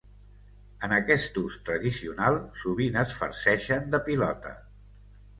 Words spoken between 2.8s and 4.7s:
es farceixen de pilota.